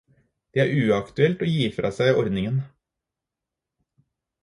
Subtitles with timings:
[0.55, 2.61] Det er uaktuelt å gi fra seg ordningen.